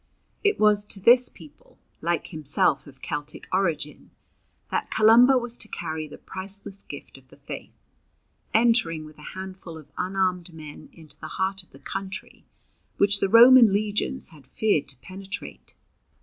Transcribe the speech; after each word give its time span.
It 0.43 0.59
was 0.59 0.83
to 0.85 0.99
this 0.99 1.29
people, 1.29 1.77
like 2.01 2.29
himself 2.29 2.87
of 2.87 3.03
Celtic 3.03 3.45
origin, 3.53 4.09
that 4.71 4.89
Columba 4.89 5.37
was 5.37 5.59
to 5.59 5.67
carry 5.67 6.07
the 6.07 6.17
priceless 6.17 6.81
gift 6.81 7.19
of 7.19 7.27
the 7.27 7.37
faith, 7.37 7.75
entering 8.51 9.05
with 9.05 9.19
a 9.19 9.33
handful 9.37 9.77
of 9.77 9.91
unarmed 9.99 10.55
men 10.55 10.89
into 10.91 11.19
the 11.19 11.27
heart 11.37 11.61
of 11.61 11.69
the 11.69 11.77
country 11.77 12.43
which 12.97 13.19
the 13.19 13.29
Roman 13.29 13.71
legions 13.71 14.29
had 14.29 14.47
feared 14.47 14.87
to 14.87 14.97
penetrate. 15.03 15.75